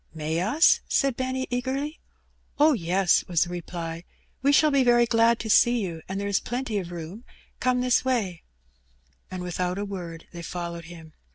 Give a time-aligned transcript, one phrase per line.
[0.15, 1.99] '^ May us?^' said Benny, eagerly.
[2.57, 4.03] Oh, yes,^^ was the reply;
[4.43, 7.23] ''we shall be very glad to jee you, and there is plenty of room;
[7.59, 8.41] come this way/^
[9.29, 11.13] And without a word they followed him.